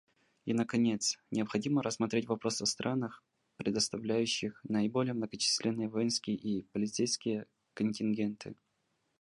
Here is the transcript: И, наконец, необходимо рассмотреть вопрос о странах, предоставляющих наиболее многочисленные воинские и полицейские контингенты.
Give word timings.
И, 0.47 0.53
наконец, 0.55 1.19
необходимо 1.29 1.83
рассмотреть 1.83 2.27
вопрос 2.27 2.59
о 2.59 2.65
странах, 2.65 3.23
предоставляющих 3.57 4.59
наиболее 4.63 5.13
многочисленные 5.13 5.89
воинские 5.89 6.35
и 6.37 6.63
полицейские 6.71 7.45
контингенты. 7.75 8.55